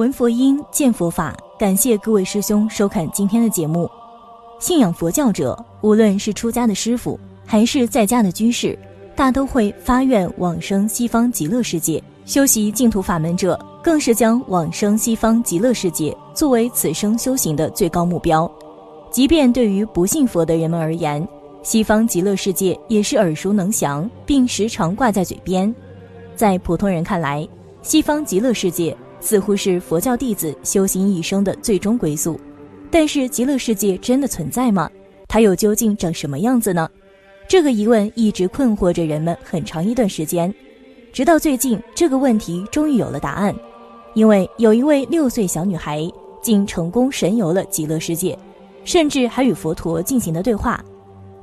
[0.00, 1.36] 闻佛音，见佛法。
[1.58, 3.86] 感谢各位师兄收看今天的节目。
[4.58, 8.78] 信仰佛教者，无论是出家的师傅，还是在家的居士，
[9.14, 12.02] 大都会发愿往生西方极乐世界。
[12.24, 18.50] 修习净土法门者，更是将往生西方极乐世界作为此生修行的最高目标。
[19.10, 21.28] 即便对于不信佛的人们而言，
[21.62, 25.74] 西方极乐世界也是耳熟能详，并时常挂在嘴边。
[26.34, 27.46] 在普通人看来，
[27.82, 32.38] 西方极乐世界似乎是佛教弟子修行一生的最终归宿。
[32.90, 34.90] 但是，极乐世界真的存在吗？
[35.28, 36.88] 它又究竟长什么样子呢？
[37.48, 40.52] 这个疑问一直困惑着人们很长一段时间。
[41.12, 43.54] 直到最近，这个问题终于有了答案。
[44.14, 46.10] 因为有一位六岁小女孩
[46.42, 48.36] 竟成功神游了极乐世界，
[48.84, 50.84] 甚至还与佛陀进行了对话。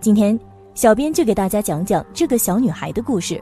[0.02, 0.38] 今天，
[0.76, 3.42] 小编就给大家讲讲这个小女孩的故事。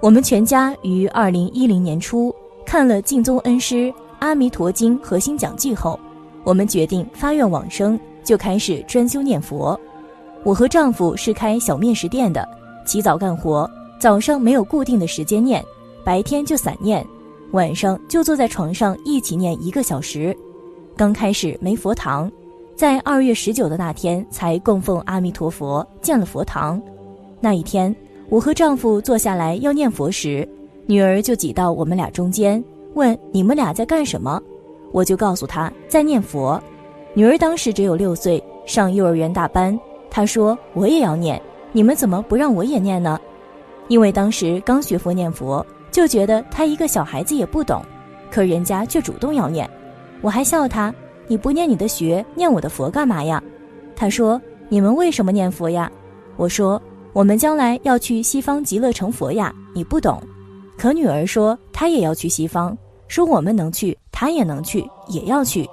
[0.00, 2.32] 我们全家于二零一零年初
[2.66, 3.74] 看了净宗恩师
[4.18, 5.98] 《阿弥陀经》核心讲记后，
[6.42, 9.78] 我们决定发愿往生，就开始专修念佛。
[10.42, 12.46] 我和丈夫是开小面食店的，
[12.86, 15.64] 起早干活，早上没有固定的时间念，
[16.04, 17.06] 白天就散念，
[17.52, 20.36] 晚上就坐在床上一起念一个小时。
[20.96, 22.30] 刚开始没佛堂。
[22.76, 26.82] 在二月十九的那天，才供奉阿弥陀佛，建了佛堂。
[27.40, 27.94] 那一天，
[28.28, 30.48] 我和丈夫坐下来要念佛时，
[30.86, 32.62] 女儿就挤到我们俩中间，
[32.94, 34.40] 问：“你们俩在干什么？”
[34.92, 36.62] 我就告诉她在念佛。
[37.14, 39.78] 女儿当时只有六岁，上幼儿园大班。
[40.10, 41.40] 她说：“我也要念，
[41.72, 43.18] 你们怎么不让我也念呢？”
[43.88, 47.82] 因为当时刚学佛念佛，就觉得她一个小孩子也不懂，
[48.30, 49.68] 可人家却主动要念，
[50.20, 50.94] 我还笑她。
[51.26, 53.42] 你不念你的学，念我的佛干嘛呀？
[53.96, 55.90] 她说：“你们为什么念佛呀？”
[56.36, 56.80] 我说
[57.14, 60.22] ：“我们将来要去西方极乐成佛呀。”你不懂。
[60.76, 62.76] 可女儿说她也要去西方，
[63.08, 65.68] 说我们能去，她也能去，也要去。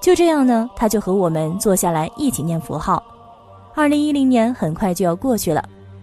[0.00, 3.02] 就这样呢，她就和我们坐下来一起念佛号。
[3.74, 5.62] 二零一零年很快就要过去了，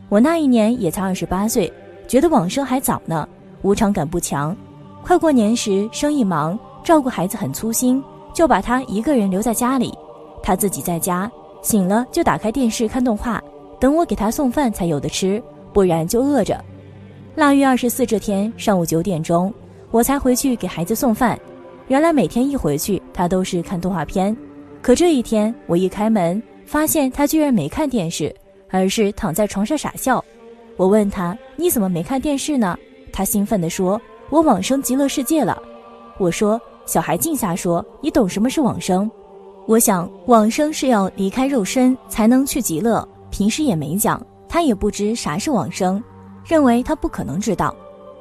[0.10, 1.72] 我那一年也才二十八岁，
[2.08, 3.28] 觉得往生还早呢，
[3.62, 4.56] 无常感不强。
[5.04, 8.04] 快过年时，生意忙，照顾孩子很粗心。
[8.34, 9.98] 就把他一个人留在家里，
[10.44, 11.32] 他自己在家
[11.62, 13.42] 醒了就打开电视看动画，
[13.80, 15.42] 等我给他送饭才有的吃，
[15.72, 16.62] 不然就饿着。
[17.36, 19.54] 腊月二十四这天上午九点钟，
[19.92, 21.38] 我才回去给孩子送饭。
[21.90, 24.36] 原来每天一回去他都是看动画片，
[24.82, 28.34] 可这一天我一开门发现他居然没看电视，
[28.70, 30.24] 而是躺在床上傻笑。
[30.78, 32.78] 我问他你怎么没看电视呢？
[33.12, 35.62] 他兴奋地说：“我往生极乐世界了。”
[36.18, 36.60] 我说。
[36.88, 39.10] 小孩静下说：“你懂什么是往生？
[39.66, 43.04] 我想往生是要离开肉身才能去极乐。
[43.32, 46.00] 平时也没讲，他也不知啥是往生，
[46.46, 47.76] 认为他不可能知道。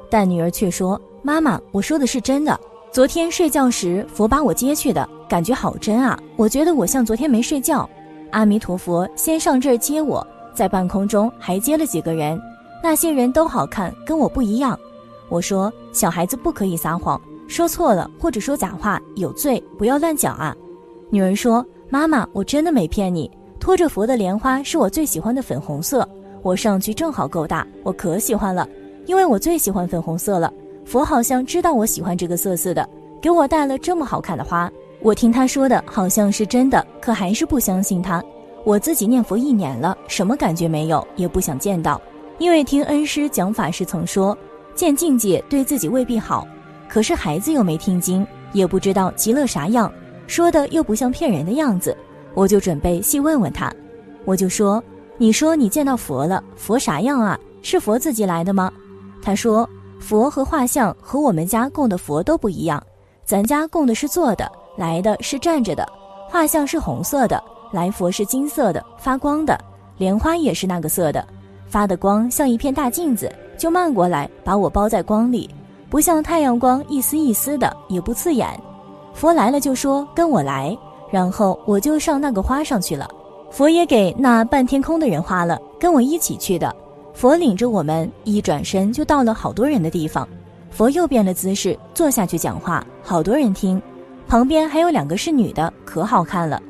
[0.09, 2.59] 但女儿却说：妈妈，我说的是真的。
[2.91, 6.17] 昨天睡觉时，佛把我接去的感觉好真啊！
[6.37, 7.89] 我觉得我像昨天没睡觉。
[8.31, 12.39] 阿弥陀佛先上这儿接我，在半空中还接了几个人，
[12.81, 14.79] 那些人都好看，跟我不一样。
[15.27, 20.55] 我说小孩子不可以撒谎。”说错了或者说假话有罪，不要乱讲啊！
[21.11, 23.29] 女儿说：“妈妈，我真的没骗你。
[23.59, 26.07] 托着佛的莲花是我最喜欢的粉红色，
[26.45, 28.69] 我上去正好够大，我可喜欢了，
[29.07, 30.53] 因为我最喜欢粉红色了。
[30.85, 32.87] 佛好像知道我喜欢这个色似的，
[33.19, 34.71] 给我带了这么好看的花。
[35.01, 38.23] 我听他说的好像是真的，可还是不相信他。
[38.63, 41.99] 我自己念佛一年了，什么感觉没有，也不想见到，
[42.37, 44.37] 因为听恩师讲法时曾说，
[44.75, 46.47] 见境界对自己未必好。”
[46.87, 49.91] 可是孩子又没听经，也不知道极乐啥样，
[50.27, 51.97] 说的又不像骗人的样子，
[52.35, 53.73] 我就准备细问问他。
[54.25, 54.83] 我就说
[55.17, 57.39] ：“你说你见到佛了，佛啥样啊？
[57.61, 58.71] 是佛自己来的吗？”
[59.23, 59.67] 他说
[59.99, 62.81] ：“佛和画像和我们家供的佛都不一样，
[63.23, 65.87] 咱家供的是坐的，来的是站着的，
[66.29, 67.41] 画像是红色的，
[67.71, 69.57] 来佛是金色的，发光的，
[69.97, 71.25] 莲花也是那个色的，
[71.67, 75.49] 发的光像一片大镜子，就漫过来把我包在光里。”
[75.87, 78.49] 不像太阳光一丝一丝的，也不刺眼。
[79.13, 80.77] 佛来了就说跟我来，
[81.09, 83.09] 然后我就上那个花上去了。
[83.55, 86.75] 佛也给那半天空的人花了，跟我一起去的。
[87.13, 90.27] 佛领着我们一转身就到了好多人的地方。
[90.69, 93.81] 佛又变了姿势坐下去讲话，好多人听。
[94.27, 96.61] 旁边还有两个是女的，可好看了。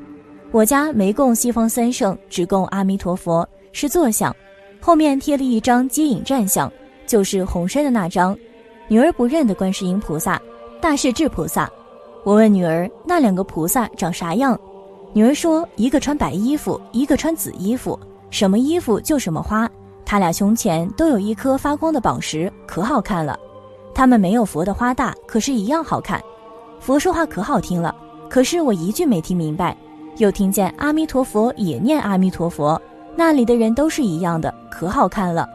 [0.52, 4.32] 我家没供西方三圣，只供阿弥陀佛，是坐像。
[4.80, 6.72] 后面贴了一张接引站像，
[7.08, 8.38] 就是红山的那张。
[8.88, 10.40] 女儿不认得观世音菩萨、
[10.80, 11.68] 大势至菩萨。
[12.24, 14.56] 我问女儿那两个菩萨长啥样，
[15.16, 17.98] 女儿说一个穿白衣服，一个穿紫衣服，
[18.30, 19.66] 什么衣服就什么花。
[20.06, 23.40] 他俩胸前都有一颗发光的宝石，可好看了。
[23.94, 26.22] 他们没有佛的花大，可是一样好看。
[26.82, 27.96] 佛说话可好听了，
[28.28, 29.74] 可是我一句没听明白。
[30.18, 32.80] 又听见阿弥陀佛也念阿弥陀佛，
[33.16, 35.48] 那里的人都是一样的，可好看了。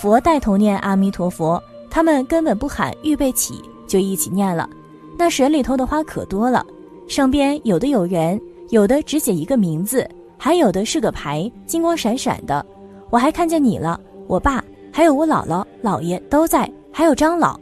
[0.00, 1.60] 佛带头念阿弥陀佛，
[1.90, 4.70] 他们根本不喊预备起，就一起念了。
[5.18, 6.64] 那水里头的花可多了，
[7.08, 8.40] 上边有的有人，
[8.70, 10.08] 有的只写一个名字，
[10.38, 12.64] 还有的是个牌，金光闪闪的。
[13.10, 17.58] 我还看见你了，我爸还有我姥姥、姥爷都在，还有张老。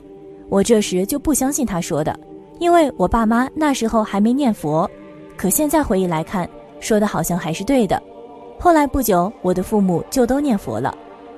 [0.51, 2.19] 我这时就不相信他说的，
[2.59, 4.89] 因为我爸妈那时候还没念佛。
[5.35, 6.47] 可现在回忆来看，
[6.79, 8.03] 说的好像还是对的。
[8.59, 10.95] 后来不久，我的父母就都念佛了，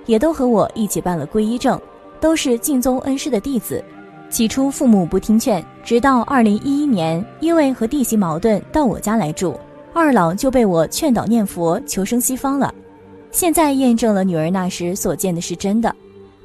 [0.06, 1.80] 也都和我一起办了皈依证，
[2.20, 3.84] 都是净宗恩师的弟子。
[4.30, 9.58] 起初父母不听劝，直到二零一一年，因为和弟媳矛盾到我家来住，
[9.92, 12.72] 二老就被我劝导念佛求生西方了。
[13.32, 15.94] 现在验证了女儿那时所见的是真的，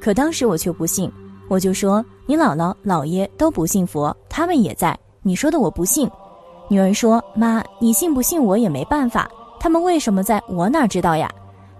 [0.02, 1.12] 可当时我却不信，
[1.48, 6.10] 我就说你姥姥姥爷都不信佛，他们也在，你说的我不信。
[6.68, 9.30] 女儿说：“妈，你信不信我也没办法。
[9.60, 11.32] 他们为什么在我哪知道呀？”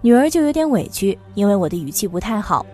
[0.02, 2.64] 女儿就有点委屈，因为我的语气不太好。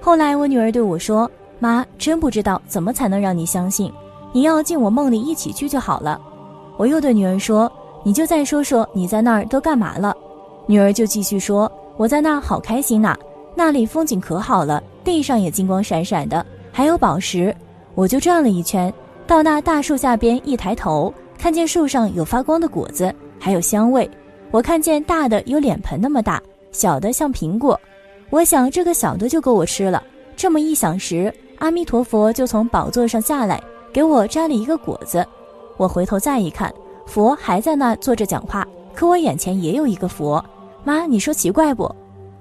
[0.00, 3.92] 后来我女儿对我说：“妈，真不知道怎么才能让你相信。
[4.32, 6.20] 你要进我梦里一起去就好了。”
[6.76, 7.70] 我又对女儿说
[8.04, 10.14] ：“你就再说说你在那儿都干嘛了。”
[10.66, 13.16] 女儿就继续说：“我在那儿好开心呐，
[13.54, 17.54] 那里风景可好了，地上也金光闪闪的，还有宝石。”
[17.94, 18.92] 我就转了一圈，
[19.26, 21.12] 到那大树下边一抬头。
[21.38, 24.10] 看见树上有发光的果子，还有香味。
[24.50, 26.42] 我看见大的有脸盆那么大，
[26.72, 27.78] 小的像苹果。
[28.28, 30.02] 我想这个小的就够我吃了。
[30.36, 33.62] 这么一想时，阿弥陀佛就从宝座上下来，
[33.92, 35.26] 给我摘了一个果子。
[35.76, 36.72] 我回头再一看，
[37.06, 40.44] 佛还在那坐着讲话，可我眼前也有一个佛。
[40.84, 41.90] 妈，你说奇怪不？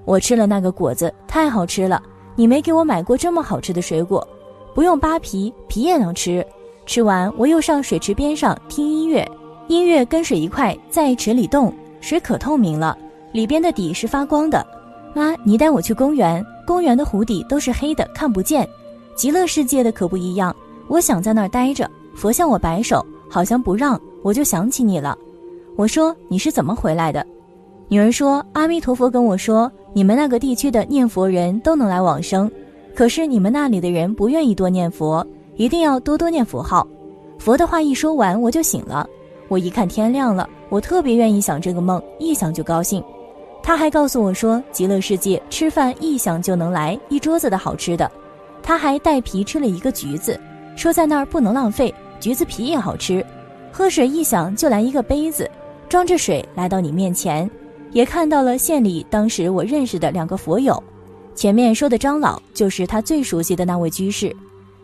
[0.04, 2.02] 我吃了那个果子，太好吃了。
[2.36, 4.26] 你没给我买过这么好吃的水果，
[4.74, 6.46] 不用扒皮，皮也能吃。
[6.86, 9.26] 吃完，我又上水池边上听音乐，
[9.68, 12.98] 音乐跟水一块在池里动，水可透明了，
[13.32, 14.66] 里边的底是发光的。
[15.14, 18.68] 妈，你带我去公园，公园的湖底都是黑的，看不见。
[19.16, 20.56] 极乐世界的可不一样，
[20.88, 21.90] 我想在那儿待着。
[22.14, 25.18] 佛向我摆手，好像不让，我就想起你了。
[25.76, 27.26] 我说你是怎么回来的？
[27.88, 32.50] 女儿说阿弥陀佛跟我说，你们那个地区的念佛人都能来往生，
[32.96, 35.26] 可是你们那里的人不愿意多念佛。
[35.56, 36.86] 一定要多多念佛号，
[37.40, 39.08] 佛的话一说完我就醒了。
[39.48, 43.04] 我一看天亮了，我特别愿意想这个梦，一想就高兴。
[43.64, 48.10] 他还告诉我说，极乐世界吃饭一想就能来一桌子的好吃的。
[48.66, 50.40] 他还带皮吃了一个橘子，
[50.76, 53.24] 说在那儿不能浪费，橘子皮也好吃。
[53.72, 55.48] 喝水一想就来一个杯子，
[55.88, 57.48] 装着水来到你面前，
[57.92, 60.84] 也看到了县里当时我认识的两个佛友。
[61.36, 64.36] 前面说的张老就是他最熟悉的那位居士。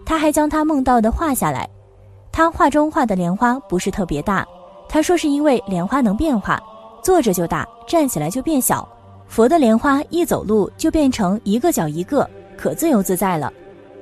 [0.06, 1.68] 他还将他梦到的画下来，
[2.31, 4.48] 他画中画的莲花不是特别大，
[4.88, 6.62] 他说是因为莲花能变化，
[7.01, 8.88] 坐着就大，站起来就变小。
[9.27, 13.51] 佛的莲花一走路就变成一个脚一个，可自由自在了。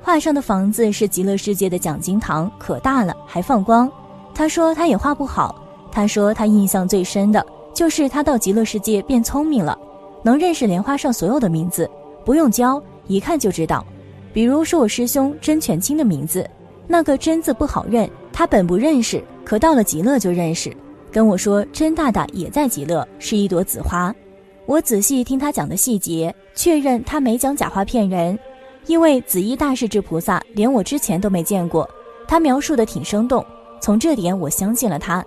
[0.02, 3.90] 画上的房子是极乐世界的讲经堂，可大了，还放光。
[4.34, 9.78] 他说他也画不好，他说他印象最深的就是他到极乐世界变聪明了，
[10.24, 11.90] 能认识莲花上所有的名字，
[12.24, 13.86] 不用教，一看就知道。
[14.32, 16.50] 比如说我师兄真全清的名字，
[16.88, 20.76] 那个真字不好认，他本不认识，可到了极乐就认识，
[21.12, 24.14] 跟我说真大大也在极乐，是一朵紫花。
[24.66, 28.38] 我仔细听他讲的细节，确认他没讲假话骗人，
[28.90, 31.88] 因为紫衣大势至菩萨连我之前都没见过，
[32.28, 33.46] 他描述的挺生动，
[33.80, 35.24] 从这点我相信了他。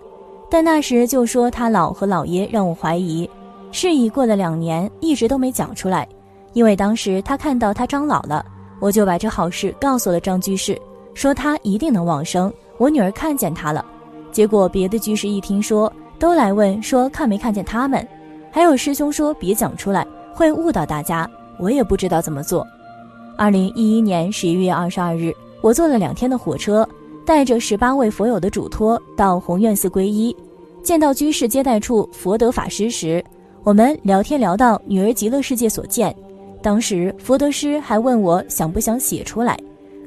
[0.51, 3.31] 但那时就说他老和姥爷让我怀疑，
[3.71, 6.09] 事已过了两年，一直都没讲出来，
[6.55, 8.45] 因为当时他看到他张老了。
[8.81, 10.77] 我就把这好事告诉了张居士，
[11.15, 12.53] 说他一定能往生。
[12.79, 13.87] 我女儿看见他了，
[14.33, 18.05] 结果别的居士一听说，都来问说看没看见他们。
[18.51, 20.05] 还有师兄说别讲出来，
[20.35, 21.31] 会误导大家。
[21.61, 22.67] 我也不知道怎么做。
[23.43, 26.89] 二零一一年十一月二十二日，我坐了两天的火车，
[27.27, 30.33] 带着十八位佛友的嘱托到宏愿寺皈依。
[30.81, 33.21] 见到居士接待处佛德法师时，
[33.65, 36.15] 我们聊天聊到女儿极乐世界所见。
[36.63, 39.59] 当时佛德师还问我想不想写出来，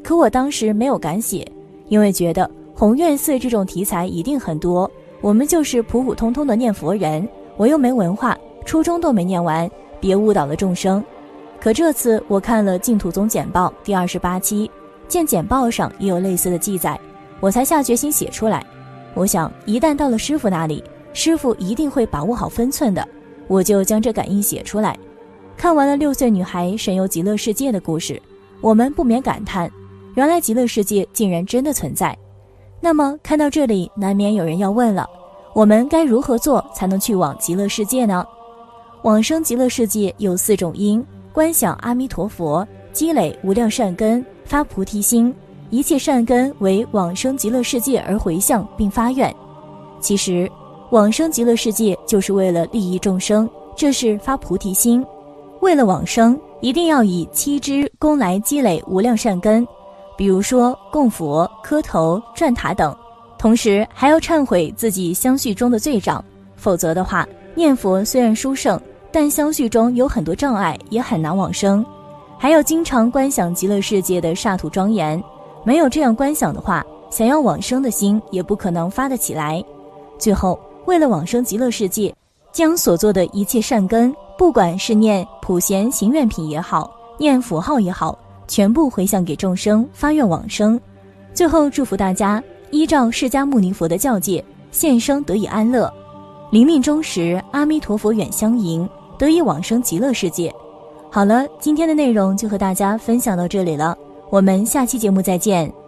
[0.01, 1.45] 可我当时没有敢写，
[1.89, 4.89] 因为觉得宏愿寺这种题材一定很多，
[5.19, 7.27] 我们就是普普通通的念佛人，
[7.57, 11.03] 我又没文化，初中都没念完，别误导了众生。
[11.59, 14.69] 可这次我看了净土宗简报第二十八期，
[15.07, 16.99] 见简报上也有类似的记载，
[17.39, 18.65] 我才下决心写出来。
[19.13, 20.83] 我想一旦到了师傅那里，
[21.13, 23.07] 师傅一定会把握好分寸的，
[23.47, 24.97] 我就将这感应写出来。
[25.57, 28.21] 看完了六岁女孩神游极乐世界的故事，
[28.61, 29.71] 我们不免感叹：
[30.15, 32.15] 原来极乐世界竟然真的存在。
[32.81, 35.09] 那么看到这里，难免有人要问了：
[35.53, 38.23] 我们该如何做才能去往极乐世界呢？
[39.03, 41.03] 往生极乐世界有四种因：
[41.35, 45.35] 观想阿弥陀佛，积累无量善根，发菩提心。
[45.69, 49.35] 一切善根为往生极乐世界而回向并发愿。
[49.99, 50.49] 其实，
[50.91, 55.05] 往生极乐世界就是为了利益众生，这是发菩提心。
[55.59, 59.67] 为了往生，一定要以七支功来积累无量善根。
[60.17, 62.95] 比如说供佛、磕头、转塔等，
[63.37, 66.23] 同时还要忏悔自己相续中的罪障，
[66.55, 68.79] 否则的话，念佛虽然殊胜，
[69.15, 71.85] 但相续中有很多障碍，也很难往生。
[72.37, 75.23] 还要经常观想极乐世界的刹土庄严，
[75.63, 79.63] 没有这样观想的话，想要往生的心也不可能发得起来。
[80.19, 82.13] 最后，为了往生极乐世界，
[82.51, 88.19] 将所做的一切善根，不管是念普贤行愿品也好，念佛号也好。
[88.49, 90.77] 全部回向给众生，发愿往生。
[91.33, 95.89] 最后祝福大家依照释迦牟尼佛的教诫，现生得以安乐，
[96.51, 100.53] 临命终时阿弥陀佛远相迎，得以往生极乐世界。
[101.11, 103.97] 好了，今天的内容就和大家分享到这里了，
[104.29, 105.84] 我们下期节目再见。